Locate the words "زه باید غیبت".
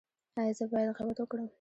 0.57-1.17